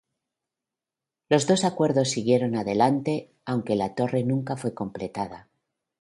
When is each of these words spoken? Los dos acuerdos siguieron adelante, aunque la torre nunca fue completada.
Los 1.29 1.45
dos 1.45 1.63
acuerdos 1.63 2.09
siguieron 2.09 2.55
adelante, 2.55 3.35
aunque 3.45 3.75
la 3.75 3.93
torre 3.93 4.23
nunca 4.23 4.57
fue 4.57 4.73
completada. 4.73 5.51